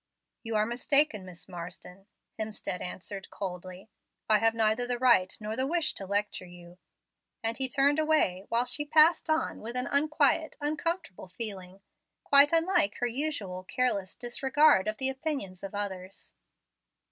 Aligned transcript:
"You 0.41 0.55
are 0.55 0.65
mistaken, 0.65 1.25
Miss 1.27 1.47
Marsden," 1.47 2.07
Hemstead 2.39 2.81
answered 2.81 3.29
coldly. 3.29 3.87
"I 4.27 4.39
have 4.39 4.55
neither 4.55 4.87
the 4.87 4.97
right 4.97 5.37
nor 5.39 5.55
the 5.55 5.67
wish 5.67 5.93
to 5.93 6.07
'lecture' 6.07 6.47
you"; 6.47 6.79
and 7.43 7.55
he 7.59 7.69
turned 7.69 7.99
away, 7.99 8.47
while 8.49 8.65
she 8.65 8.83
passed 8.83 9.29
on 9.29 9.61
with 9.61 9.75
an 9.75 9.85
unquiet, 9.85 10.57
uncomfortable 10.59 11.27
feeling, 11.27 11.81
quite 12.23 12.51
unlike 12.51 12.95
her 12.95 13.05
usual 13.05 13.63
careless 13.63 14.15
disregard 14.15 14.87
of 14.87 14.97
the 14.97 15.07
opinions 15.11 15.61
of 15.61 15.75
others. 15.75 16.33